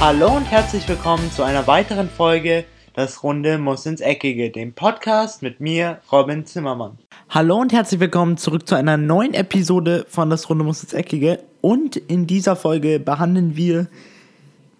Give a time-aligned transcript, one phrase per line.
[0.00, 2.64] Hallo und herzlich willkommen zu einer weiteren Folge
[2.94, 6.98] Das Runde muss ins Eckige, dem Podcast mit mir, Robin Zimmermann.
[7.28, 11.40] Hallo und herzlich willkommen zurück zu einer neuen Episode von Das Runde muss ins Eckige.
[11.62, 13.88] Und in dieser Folge behandeln wir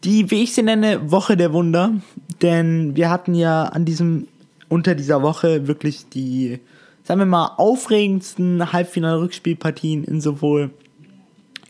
[0.04, 1.94] die, wie ich sie nenne, Woche der Wunder.
[2.40, 4.28] Denn wir hatten ja an diesem,
[4.68, 6.60] unter dieser Woche wirklich die,
[7.02, 10.70] sagen wir mal, aufregendsten Halbfinal-Rückspielpartien in sowohl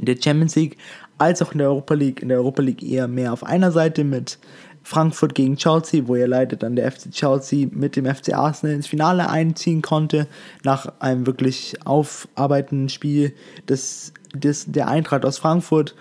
[0.01, 0.77] der Champions League
[1.19, 2.23] als auch in der Europa League.
[2.23, 4.39] In der Europa League eher mehr auf einer Seite mit
[4.83, 8.87] Frankfurt gegen Chelsea, wo er leider dann der FC Chelsea mit dem FC Arsenal ins
[8.87, 10.27] Finale einziehen konnte,
[10.65, 13.35] nach einem wirklich aufarbeitenden Spiel
[13.69, 15.95] des, des, der Eintracht aus Frankfurt,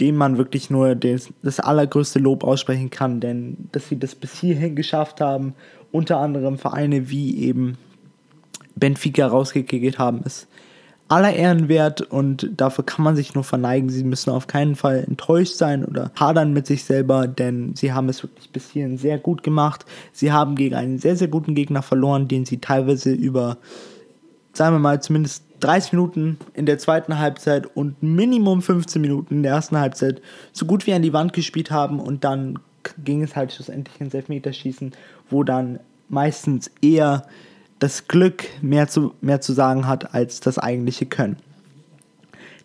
[0.00, 4.32] dem man wirklich nur des, das allergrößte Lob aussprechen kann, denn dass sie das bis
[4.40, 5.54] hierhin geschafft haben,
[5.92, 7.76] unter anderem Vereine wie eben
[8.76, 10.48] Benfica rausgekickt haben, ist
[11.08, 13.90] aller Ehren wert und dafür kann man sich nur verneigen.
[13.90, 18.08] Sie müssen auf keinen Fall enttäuscht sein oder hadern mit sich selber, denn sie haben
[18.08, 19.84] es wirklich bis hierhin sehr gut gemacht.
[20.12, 23.58] Sie haben gegen einen sehr, sehr guten Gegner verloren, den sie teilweise über,
[24.54, 29.42] sagen wir mal, zumindest 30 Minuten in der zweiten Halbzeit und Minimum 15 Minuten in
[29.42, 32.58] der ersten Halbzeit so gut wie an die Wand gespielt haben und dann
[33.02, 34.92] ging es halt schlussendlich ins Elfmeterschießen,
[35.30, 37.26] wo dann meistens eher
[37.78, 41.36] das Glück mehr zu, mehr zu sagen hat als das eigentliche Können.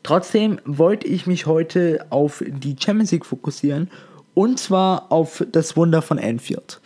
[0.03, 3.89] Trotzdem wollte ich mich heute auf die Champions League fokussieren
[4.33, 6.79] und zwar auf das Wunder von Anfield.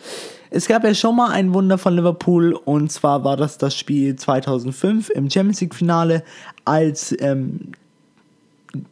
[0.50, 4.16] Es gab ja schon mal ein Wunder von Liverpool und zwar war das das Spiel
[4.16, 6.22] 2005 im Champions League Finale,
[6.64, 7.72] als ähm,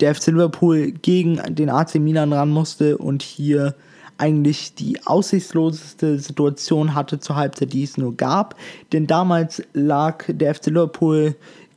[0.00, 3.74] der FC Liverpool gegen den AC Milan ran musste und hier
[4.18, 8.56] eigentlich die aussichtsloseste Situation hatte zur Halbzeit, die es nur gab.
[8.92, 11.36] Denn damals lag der FC Liverpool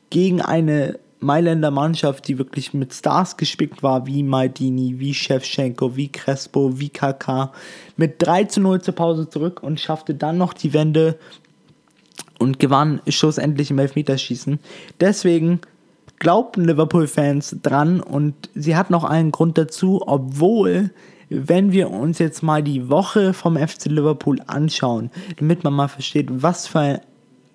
[0.10, 6.12] gegen eine Mailänder Mannschaft, die wirklich mit Stars gespickt war, wie Maldini, wie Shevchenko, wie
[6.12, 7.52] Crespo, wie Kaká,
[7.98, 11.18] mit 3 zu 0 zur Pause zurück und schaffte dann noch die Wende
[12.38, 14.60] und gewann schlussendlich im Elfmeterschießen.
[15.00, 15.62] Deswegen
[16.20, 20.92] glaubten Liverpool-Fans dran und sie hatten auch einen Grund dazu, obwohl
[21.30, 26.28] wenn wir uns jetzt mal die Woche vom FC Liverpool anschauen, damit man mal versteht,
[26.30, 27.02] was für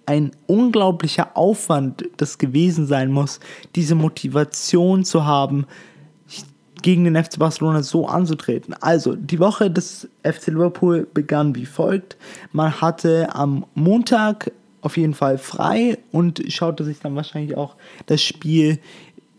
[0.06, 3.38] ein unglaublicher Aufwand das gewesen sein muss,
[3.76, 5.66] diese Motivation zu haben,
[6.82, 8.74] gegen den FC Barcelona so anzutreten.
[8.80, 12.16] Also, die Woche des FC Liverpool begann wie folgt.
[12.52, 14.50] Man hatte am Montag
[14.80, 17.76] auf jeden Fall frei und schaute sich dann wahrscheinlich auch
[18.06, 18.78] das Spiel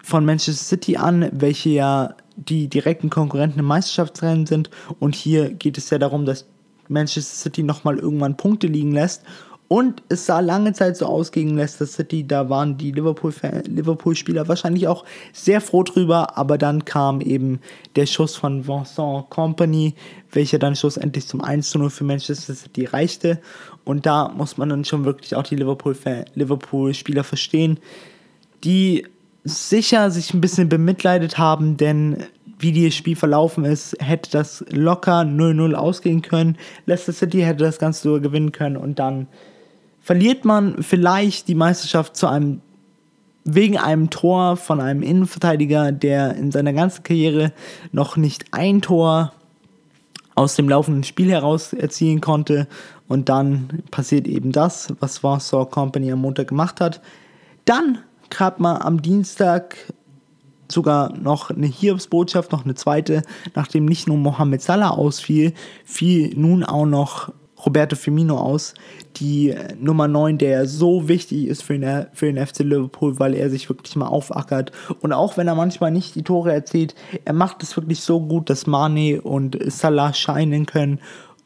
[0.03, 4.69] von Manchester City an, welche ja die direkten Konkurrenten im Meisterschaftsrennen sind.
[4.99, 6.45] Und hier geht es ja darum, dass
[6.87, 9.23] Manchester City nochmal irgendwann Punkte liegen lässt.
[9.71, 14.15] Und es sah lange Zeit so aus gegen Leicester City, da waren die Liverpool-Spieler Liverpool
[14.49, 17.61] wahrscheinlich auch sehr froh drüber, aber dann kam eben
[17.95, 19.95] der Schuss von Vincent Company,
[20.29, 23.39] welcher dann schlussendlich zum 1 0 für Manchester City reichte.
[23.85, 26.93] Und da muss man dann schon wirklich auch die Liverpool-Spieler Liverpool
[27.23, 27.79] verstehen,
[28.65, 29.05] die
[29.43, 32.23] sicher sich ein bisschen bemitleidet haben, denn
[32.59, 36.57] wie das Spiel verlaufen ist, hätte das locker 0-0 ausgehen können.
[36.85, 39.27] Leicester City hätte das Ganze sogar gewinnen können und dann
[39.99, 42.61] verliert man vielleicht die Meisterschaft zu einem
[43.43, 47.51] wegen einem Tor von einem Innenverteidiger, der in seiner ganzen Karriere
[47.91, 49.33] noch nicht ein Tor
[50.35, 52.67] aus dem laufenden Spiel heraus erzielen konnte.
[53.07, 57.01] Und dann passiert eben das, was Warsaw Company am Montag gemacht hat.
[57.65, 57.99] Dann
[58.39, 59.75] hat man am Dienstag
[60.71, 63.23] sogar noch eine Hiobsbotschaft, noch eine zweite,
[63.55, 65.53] nachdem nicht nur Mohamed Salah ausfiel,
[65.85, 67.33] fiel nun auch noch
[67.65, 68.73] Roberto Firmino aus,
[69.17, 73.49] die Nummer 9, der so wichtig ist für den, für den FC Liverpool, weil er
[73.49, 74.71] sich wirklich mal aufackert.
[75.01, 78.49] Und auch wenn er manchmal nicht die Tore erzielt, er macht es wirklich so gut,
[78.49, 80.99] dass Mane und Salah scheinen können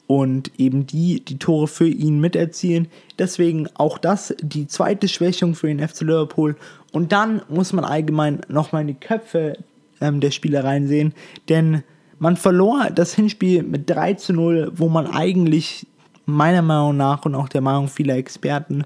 [0.08, 2.88] und eben die die Tore für ihn miterzielen.
[3.18, 6.56] Deswegen auch das die zweite Schwächung für den FC Liverpool.
[6.92, 9.58] Und dann muss man allgemein nochmal in die Köpfe
[10.02, 11.14] ähm, der Spieler reinsehen,
[11.50, 11.84] denn
[12.20, 15.86] man verlor das Hinspiel mit 3 zu 0, wo man eigentlich
[16.26, 18.86] meiner Meinung nach und auch der Meinung vieler Experten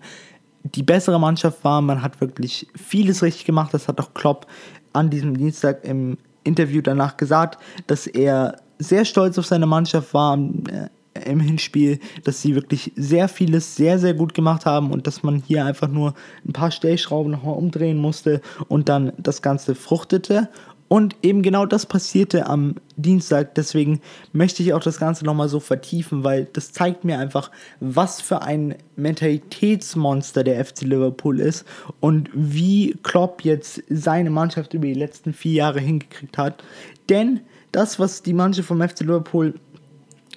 [0.63, 1.81] die bessere Mannschaft war.
[1.81, 3.73] Man hat wirklich vieles richtig gemacht.
[3.73, 4.47] Das hat auch Klopp
[4.93, 10.37] an diesem Dienstag im Interview danach gesagt, dass er sehr stolz auf seine Mannschaft war
[10.37, 10.89] äh,
[11.29, 15.43] im Hinspiel, dass sie wirklich sehr vieles sehr, sehr gut gemacht haben und dass man
[15.45, 16.13] hier einfach nur
[16.45, 20.49] ein paar Stellschrauben nochmal umdrehen musste und dann das Ganze fruchtete.
[20.89, 23.53] Und eben genau das passierte am Dienstag.
[23.53, 24.01] Deswegen
[24.33, 28.41] möchte ich auch das Ganze nochmal so vertiefen, weil das zeigt mir einfach, was für
[28.41, 31.63] ein Mentalitätsmonster der FC Liverpool ist
[31.99, 36.63] und wie Klopp jetzt seine Mannschaft über die letzten vier Jahre hingekriegt hat.
[37.07, 37.41] Denn
[37.71, 39.53] das, was die Mannschaft vom FC Liverpool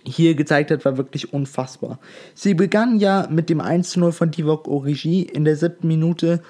[0.05, 1.99] hier gezeigt hat, war wirklich unfassbar.
[2.35, 6.43] Sie begann ja mit dem 1-0 von Divock Origi in der siebten Minute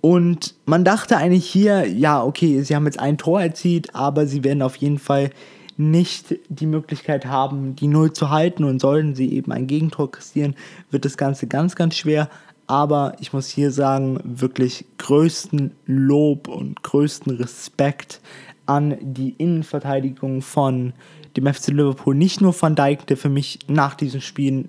[0.00, 4.44] und man dachte eigentlich hier, ja, okay, sie haben jetzt ein Tor erzielt, aber sie
[4.44, 5.30] werden auf jeden Fall
[5.78, 10.56] nicht die Möglichkeit haben, die Null zu halten und sollten sie eben ein Gegentor kassieren,
[10.90, 12.28] wird das Ganze ganz, ganz schwer.
[12.66, 18.20] Aber ich muss hier sagen, wirklich größten Lob und größten Respekt
[18.66, 20.92] an die Innenverteidigung von
[21.36, 22.14] dem FC Liverpool.
[22.14, 24.68] Nicht nur Van Dijk, der für mich nach diesem Spiel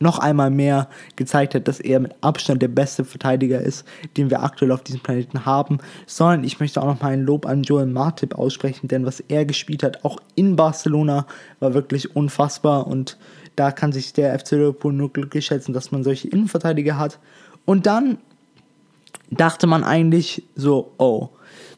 [0.00, 3.84] noch einmal mehr gezeigt hat, dass er mit Abstand der beste Verteidiger ist,
[4.16, 7.46] den wir aktuell auf diesem Planeten haben, sondern ich möchte auch noch mal ein Lob
[7.46, 11.26] an Joel Martip aussprechen, denn was er gespielt hat, auch in Barcelona,
[11.60, 13.18] war wirklich unfassbar und
[13.56, 17.20] da kann sich der FC Liverpool nur glücklich schätzen, dass man solche Innenverteidiger hat.
[17.64, 18.18] Und dann
[19.30, 21.30] dachte man eigentlich so, oh,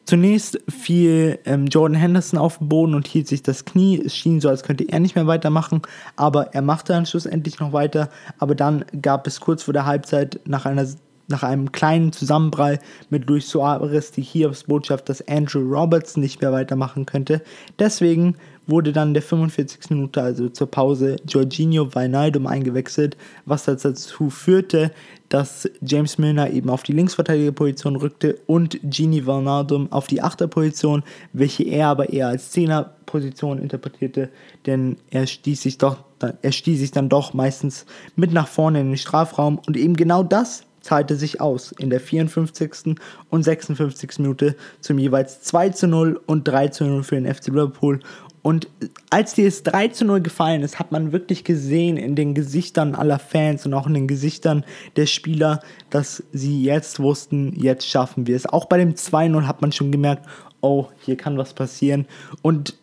[0.07, 4.01] Zunächst fiel ähm, Jordan Henderson auf den Boden und hielt sich das Knie.
[4.03, 5.81] Es schien so, als könnte er nicht mehr weitermachen,
[6.15, 8.09] aber er machte dann schlussendlich noch weiter.
[8.39, 10.87] Aber dann gab es kurz vor der Halbzeit nach einer
[11.29, 17.05] nach einem kleinen Zusammenprall mit Luis Suarez die Hiobsbotschaft, dass Andrew Roberts nicht mehr weitermachen
[17.05, 17.41] könnte.
[17.77, 18.37] Deswegen
[18.67, 19.89] wurde dann der 45.
[19.89, 24.91] Minute, also zur Pause, Jorginho Wijnaldum eingewechselt, was dazu führte,
[25.29, 31.03] dass James Milner eben auf die Linksverteidigerposition rückte und Gini Wijnaldum auf die Achterposition,
[31.33, 34.29] welche er aber eher als Zehnerposition interpretierte,
[34.65, 36.03] denn er stieß sich doch
[36.41, 37.85] er stieß sich dann doch meistens
[38.15, 41.99] mit nach vorne in den Strafraum und eben genau das zahlte sich aus in der
[41.99, 42.95] 54.
[43.29, 44.19] und 56.
[44.19, 47.99] Minute zum jeweils 2 zu 0 und 3 zu 0 für den FC Liverpool
[48.47, 48.69] und
[49.09, 53.19] als dieses 3 zu 0 gefallen ist, hat man wirklich gesehen in den Gesichtern aller
[53.19, 54.63] Fans und auch in den Gesichtern
[54.95, 55.59] der Spieler,
[55.89, 58.45] dass sie jetzt wussten, jetzt schaffen wir es.
[58.45, 60.29] Auch bei dem 2-0 hat man schon gemerkt,
[60.61, 62.07] oh, hier kann was passieren.
[62.41, 62.77] Und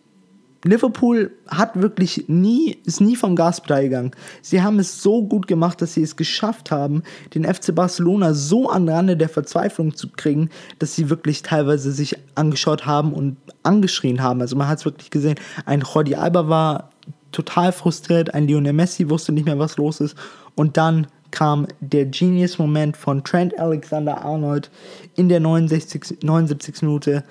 [0.65, 4.13] Liverpool hat wirklich nie, ist nie vom Gaspedal gegangen.
[4.43, 7.03] Sie haben es so gut gemacht, dass sie es geschafft haben,
[7.35, 12.17] den FC Barcelona so an Rande der Verzweiflung zu kriegen, dass sie wirklich teilweise sich
[12.35, 14.41] angeschaut haben und angeschrien haben.
[14.41, 15.37] Also man hat es wirklich gesehen.
[15.67, 16.91] Ein Jordi Alba war
[17.31, 20.17] total frustriert, ein Lionel Messi wusste nicht mehr, was los ist.
[20.55, 24.71] Und dann kam der Genius-Moment von Trent Alexander-Arnold
[25.17, 26.83] in der 69, 79.
[26.83, 27.25] Minute.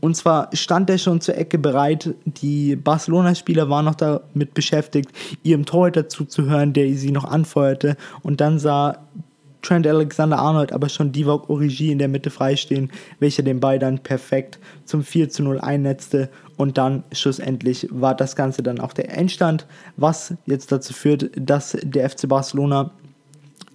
[0.00, 2.14] Und zwar stand er schon zur Ecke bereit.
[2.24, 5.10] Die Barcelona-Spieler waren noch damit beschäftigt,
[5.42, 7.96] ihrem Torhüter zuzuhören, der sie noch anfeuerte.
[8.22, 8.98] Und dann sah
[9.62, 14.58] Trent Alexander-Arnold aber schon Divock Origi in der Mitte freistehen, welcher den Ball dann perfekt
[14.84, 16.30] zum 4 zu 0 einnetzte.
[16.56, 19.66] Und dann schlussendlich war das Ganze dann auch der Endstand,
[19.96, 22.90] was jetzt dazu führt, dass der FC Barcelona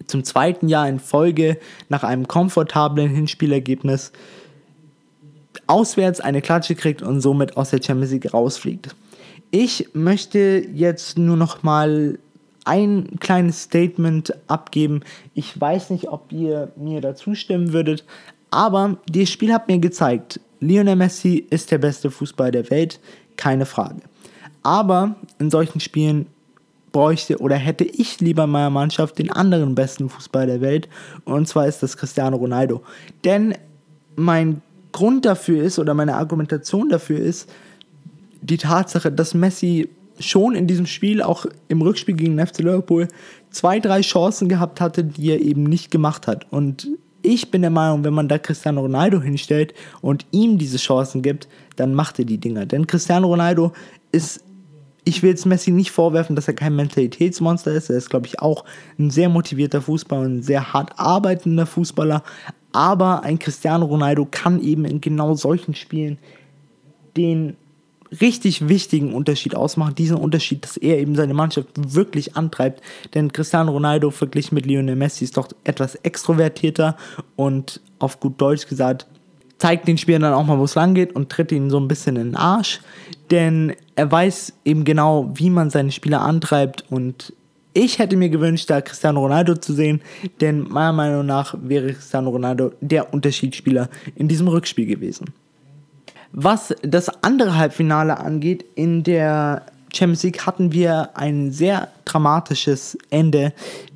[0.06, 1.58] zum zweiten Jahr in Folge
[1.88, 4.12] nach einem komfortablen Hinspielergebnis
[5.66, 8.94] auswärts eine Klatsche kriegt und somit aus der Champions League rausfliegt.
[9.50, 12.18] Ich möchte jetzt nur noch mal
[12.64, 15.02] ein kleines Statement abgeben.
[15.34, 18.04] Ich weiß nicht, ob ihr mir dazu stimmen würdet,
[18.50, 23.00] aber das Spiel hat mir gezeigt, Lionel Messi ist der beste Fußballer der Welt,
[23.36, 24.00] keine Frage.
[24.62, 26.26] Aber in solchen Spielen
[26.92, 30.88] bräuchte oder hätte ich lieber in meiner Mannschaft den anderen besten Fußballer der Welt
[31.24, 32.82] und zwar ist das Cristiano Ronaldo.
[33.24, 33.54] Denn
[34.16, 34.62] mein
[34.94, 37.50] Grund dafür ist oder meine Argumentation dafür ist
[38.42, 39.88] die Tatsache, dass Messi
[40.20, 43.08] schon in diesem Spiel, auch im Rückspiel gegen den FC Liverpool,
[43.50, 46.46] zwei, drei Chancen gehabt hatte, die er eben nicht gemacht hat.
[46.52, 46.88] Und
[47.22, 51.48] ich bin der Meinung, wenn man da Cristiano Ronaldo hinstellt und ihm diese Chancen gibt,
[51.74, 52.64] dann macht er die Dinger.
[52.64, 53.72] Denn Cristiano Ronaldo
[54.12, 54.44] ist,
[55.04, 57.90] ich will jetzt Messi nicht vorwerfen, dass er kein Mentalitätsmonster ist.
[57.90, 58.64] Er ist, glaube ich, auch
[58.96, 62.22] ein sehr motivierter Fußballer, ein sehr hart arbeitender Fußballer.
[62.74, 66.18] Aber ein Cristiano Ronaldo kann eben in genau solchen Spielen
[67.16, 67.56] den
[68.20, 69.94] richtig wichtigen Unterschied ausmachen.
[69.94, 72.82] Diesen Unterschied, dass er eben seine Mannschaft wirklich antreibt.
[73.14, 76.96] Denn Cristiano Ronaldo verglichen mit Lionel Messi ist doch etwas extrovertierter
[77.36, 79.06] und auf gut Deutsch gesagt,
[79.58, 81.86] zeigt den Spielern dann auch mal, wo es lang geht und tritt ihnen so ein
[81.86, 82.80] bisschen in den Arsch.
[83.30, 87.32] Denn er weiß eben genau, wie man seine Spieler antreibt und
[87.74, 90.00] ich hätte mir gewünscht, da Cristiano Ronaldo zu sehen,
[90.40, 95.26] denn meiner Meinung nach wäre Cristiano Ronaldo der Unterschiedsspieler in diesem Rückspiel gewesen.
[96.32, 103.52] Was das andere Halbfinale angeht, in der Champions League hatten wir ein sehr dramatisches Ende,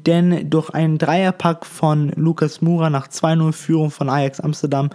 [0.06, 4.90] denn durch einen Dreierpack von Lukas Moura nach 2-0 Führung von Ajax Amsterdam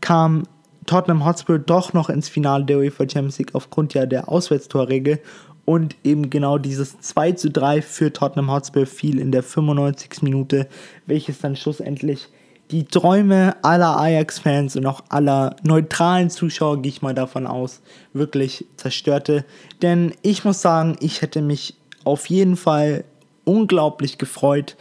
[0.00, 0.44] kam
[0.86, 5.20] Tottenham Hotspur doch noch ins Finale der UEFA Champions League aufgrund ja der Auswärtstorregel
[5.68, 10.22] und eben genau dieses 2 zu 3 für Tottenham Hotspur fiel in der 95.
[10.22, 10.66] Minute,
[11.04, 12.30] welches dann schlussendlich
[12.70, 17.82] die Träume aller Ajax-Fans und auch aller neutralen Zuschauer, gehe ich mal davon aus,
[18.14, 19.44] wirklich zerstörte.
[19.82, 23.04] Denn ich muss sagen, ich hätte mich auf jeden Fall
[23.44, 24.74] unglaublich gefreut,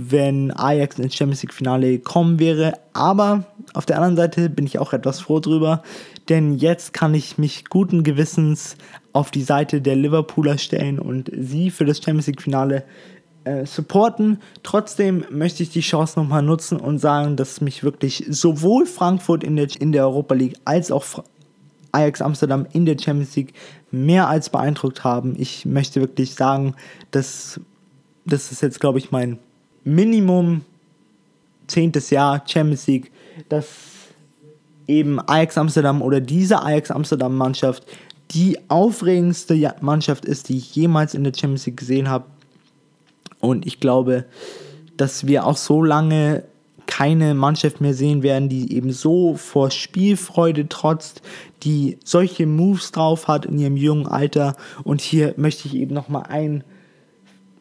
[0.00, 2.74] wenn Ajax ins Champions League Finale gekommen wäre.
[2.92, 5.82] Aber auf der anderen Seite bin ich auch etwas froh drüber,
[6.28, 8.76] denn jetzt kann ich mich guten Gewissens
[9.12, 12.84] auf die Seite der Liverpooler stellen und sie für das Champions League Finale
[13.42, 14.38] äh, supporten.
[14.62, 19.56] Trotzdem möchte ich die Chance nochmal nutzen und sagen, dass mich wirklich sowohl Frankfurt in
[19.56, 21.24] der, in der Europa League als auch
[21.90, 23.54] Ajax Amsterdam in der Champions League
[23.90, 25.34] mehr als beeindruckt haben.
[25.38, 26.74] Ich möchte wirklich sagen,
[27.10, 27.60] dass
[28.26, 29.38] das ist jetzt, glaube ich, mein
[29.84, 30.62] Minimum
[31.66, 33.10] zehntes Jahr Champions League,
[33.48, 33.66] dass
[34.86, 37.84] eben Ajax Amsterdam oder diese Ajax Amsterdam Mannschaft
[38.32, 42.26] die aufregendste Mannschaft ist, die ich jemals in der Champions League gesehen habe.
[43.40, 44.26] Und ich glaube,
[44.96, 46.44] dass wir auch so lange
[46.86, 51.22] keine Mannschaft mehr sehen werden, die eben so vor Spielfreude trotzt,
[51.62, 54.56] die solche Moves drauf hat in ihrem jungen Alter.
[54.84, 56.64] Und hier möchte ich eben nochmal ein,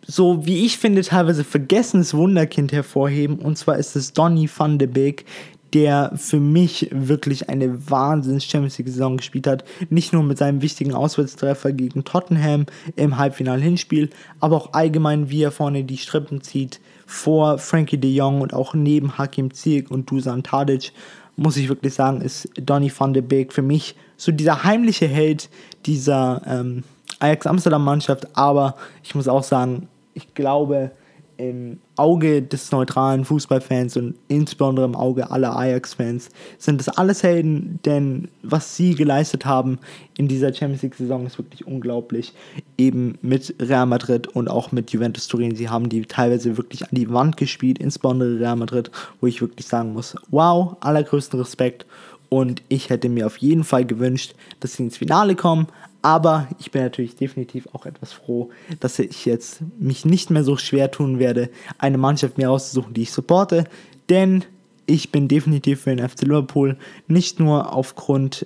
[0.07, 3.39] so wie ich finde, teilweise vergessenes Wunderkind hervorheben.
[3.39, 5.25] Und zwar ist es Donny van de Beek,
[5.73, 9.65] der für mich wirklich eine wahnsinns Champions League Saison gespielt hat.
[9.89, 14.09] Nicht nur mit seinem wichtigen Auswärtstreffer gegen Tottenham im Halbfinal-Hinspiel,
[14.39, 18.73] aber auch allgemein, wie er vorne die Strippen zieht vor Frankie de Jong und auch
[18.73, 20.93] neben Hakim Ziyech und Dusan Tadic.
[21.35, 25.49] Muss ich wirklich sagen, ist Donny van de Beek für mich so dieser heimliche Held
[25.85, 26.83] dieser ähm,
[27.19, 28.35] Ajax Amsterdam Mannschaft.
[28.37, 29.87] Aber ich muss auch sagen,
[30.17, 30.91] ich glaube,
[31.37, 37.79] im Auge des neutralen Fußballfans und insbesondere im Auge aller Ajax-Fans sind das alles Helden,
[37.85, 39.77] denn was sie geleistet haben
[40.17, 42.33] in dieser Champions League-Saison ist wirklich unglaublich.
[42.77, 45.55] Eben mit Real Madrid und auch mit Juventus Turin.
[45.55, 48.89] Sie haben die teilweise wirklich an die Wand gespielt, insbesondere Real Madrid,
[49.21, 51.85] wo ich wirklich sagen muss, wow, allergrößten Respekt.
[52.29, 55.67] Und ich hätte mir auf jeden Fall gewünscht, dass sie ins Finale kommen.
[56.07, 58.49] Aber ich bin natürlich definitiv auch etwas froh,
[58.79, 61.49] dass ich jetzt mich nicht mehr so schwer tun werde,
[61.79, 63.65] eine Mannschaft mir auszusuchen, die ich supporte.
[64.07, 64.45] Denn
[64.85, 66.77] ich bin definitiv für den FC Liverpool.
[67.09, 68.45] Nicht nur aufgrund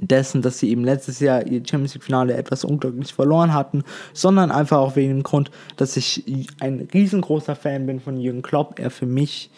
[0.00, 4.50] dessen, dass sie eben letztes Jahr ihr Champions League Finale etwas unglücklich verloren hatten, sondern
[4.50, 6.24] einfach auch wegen dem Grund, dass ich
[6.60, 8.78] ein riesengroßer Fan bin von Jürgen Klopp.
[8.78, 9.50] Er für mich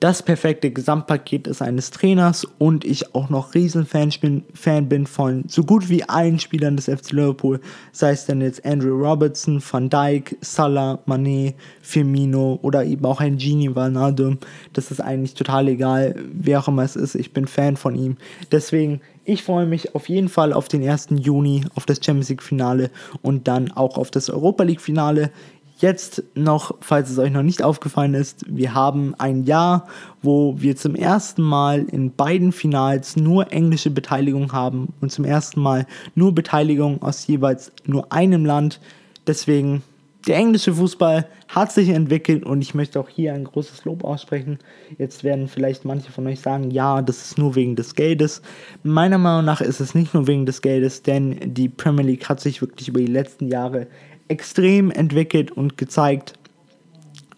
[0.00, 5.44] das perfekte Gesamtpaket ist eines Trainers und ich auch noch Riesenfan bin, Fan bin von
[5.48, 7.60] so gut wie allen Spielern des FC Liverpool,
[7.92, 13.38] sei es denn jetzt Andrew Robertson, Van Dijk, Salah, Mané, Firmino oder eben auch ein
[13.38, 14.38] Genie Wijnaldum.
[14.72, 17.14] Das ist eigentlich total egal, wer auch immer es ist.
[17.14, 18.16] Ich bin Fan von ihm.
[18.52, 21.08] Deswegen, ich freue mich auf jeden Fall auf den 1.
[21.18, 22.90] Juni, auf das Champions League Finale
[23.22, 25.30] und dann auch auf das Europa League Finale.
[25.78, 29.86] Jetzt noch, falls es euch noch nicht aufgefallen ist, wir haben ein Jahr,
[30.22, 35.60] wo wir zum ersten Mal in beiden Finals nur englische Beteiligung haben und zum ersten
[35.60, 38.80] Mal nur Beteiligung aus jeweils nur einem Land.
[39.26, 39.82] Deswegen,
[40.26, 44.58] der englische Fußball hat sich entwickelt und ich möchte auch hier ein großes Lob aussprechen.
[44.96, 48.40] Jetzt werden vielleicht manche von euch sagen, ja, das ist nur wegen des Geldes.
[48.82, 52.40] Meiner Meinung nach ist es nicht nur wegen des Geldes, denn die Premier League hat
[52.40, 53.88] sich wirklich über die letzten Jahre
[54.28, 56.34] extrem entwickelt und gezeigt,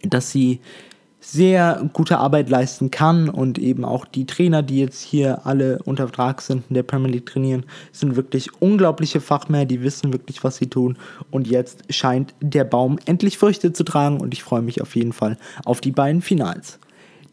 [0.01, 0.59] dass sie
[1.21, 6.07] sehr gute Arbeit leisten kann und eben auch die Trainer, die jetzt hier alle unter
[6.07, 10.57] Vertrag sind in der Premier League trainieren, sind wirklich unglaubliche Fachmänner, die wissen wirklich, was
[10.57, 10.97] sie tun
[11.29, 15.13] und jetzt scheint der Baum endlich Früchte zu tragen und ich freue mich auf jeden
[15.13, 16.79] Fall auf die beiden Finals.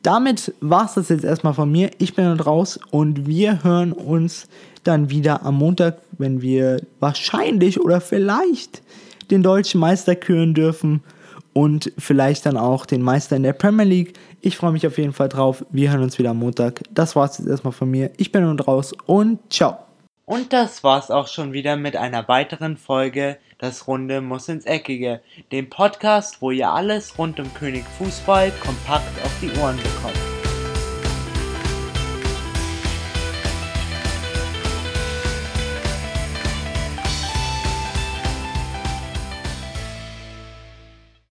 [0.02, 1.90] Damit war es das jetzt erstmal von mir.
[1.98, 4.46] Ich bin dann raus und wir hören uns
[4.84, 8.82] dann wieder am Montag, wenn wir wahrscheinlich oder vielleicht
[9.30, 11.02] den deutschen Meister küren dürfen
[11.52, 14.14] und vielleicht dann auch den Meister in der Premier League.
[14.42, 15.64] Ich freue mich auf jeden Fall drauf.
[15.70, 16.82] Wir hören uns wieder am Montag.
[16.90, 18.10] Das war's jetzt erstmal von mir.
[18.18, 19.78] Ich bin nun raus und ciao.
[20.26, 25.22] Und das war's auch schon wieder mit einer weiteren Folge Das Runde muss ins Eckige,
[25.50, 30.35] dem Podcast, wo ihr alles rund um König Fußball kompakt auf die Ohren bekommt.